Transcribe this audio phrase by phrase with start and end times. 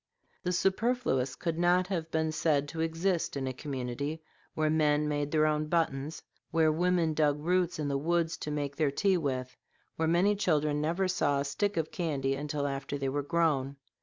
[0.41, 4.23] The superfluous could not have been said to exist in a community
[4.55, 8.77] where men made their own buttons, where women dug roots in the woods to make
[8.77, 9.55] their tea with,
[9.97, 13.75] where many children never saw a stick of candy until after they were grown.